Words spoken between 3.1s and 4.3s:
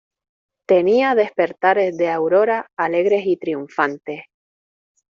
y triunfantes.